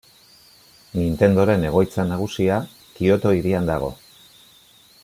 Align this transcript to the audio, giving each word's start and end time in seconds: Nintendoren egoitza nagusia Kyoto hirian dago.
Nintendoren 0.99 1.67
egoitza 1.69 2.07
nagusia 2.13 2.59
Kyoto 2.97 3.37
hirian 3.39 3.71
dago. 3.73 3.93